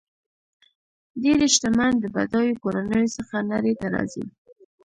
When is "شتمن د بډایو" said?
1.55-2.59